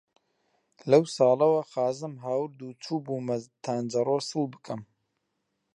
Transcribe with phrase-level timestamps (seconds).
[0.91, 4.81] لەو ساڵەوە خازەم هاورد و چووبوومە تانجەرۆ سڵ بکەم،